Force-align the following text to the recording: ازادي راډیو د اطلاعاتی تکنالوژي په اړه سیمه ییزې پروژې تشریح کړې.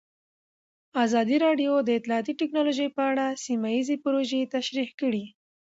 ازادي 1.05 1.37
راډیو 1.45 1.73
د 1.87 1.89
اطلاعاتی 1.99 2.33
تکنالوژي 2.41 2.87
په 2.95 3.01
اړه 3.11 3.25
سیمه 3.45 3.69
ییزې 3.75 3.95
پروژې 4.03 4.41
تشریح 4.55 4.89
کړې. 5.01 5.25